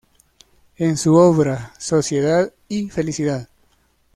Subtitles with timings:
[0.77, 3.47] En su obra “Sociedad y Felicidad.